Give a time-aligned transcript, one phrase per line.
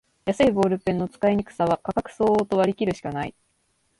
[0.25, 3.35] 安いボールペンの使いにくさは価格相応と割りきるしかない